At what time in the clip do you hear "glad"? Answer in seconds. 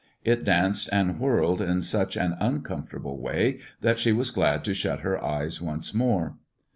4.31-4.63